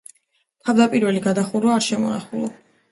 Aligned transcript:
თავდაპირველი 0.69 1.21
გადახურვა 1.29 1.79
არ 1.81 1.89
შემონახულა. 1.91 2.53